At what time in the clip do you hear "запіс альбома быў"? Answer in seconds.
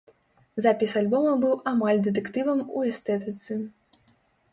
0.65-1.53